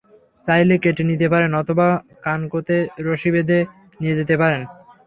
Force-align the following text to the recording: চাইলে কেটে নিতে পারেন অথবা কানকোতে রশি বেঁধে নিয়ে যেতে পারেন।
চাইলে 0.47 0.75
কেটে 0.83 1.03
নিতে 1.09 1.27
পারেন 1.33 1.51
অথবা 1.61 1.87
কানকোতে 2.23 2.77
রশি 3.05 3.29
বেঁধে 3.35 3.59
নিয়ে 3.99 4.17
যেতে 4.19 4.35
পারেন। 4.41 4.61